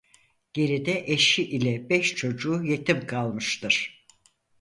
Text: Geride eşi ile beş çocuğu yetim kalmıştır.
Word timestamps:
Geride 0.53 1.03
eşi 1.07 1.43
ile 1.49 1.89
beş 1.89 2.15
çocuğu 2.15 2.63
yetim 2.63 3.07
kalmıştır. 3.07 4.05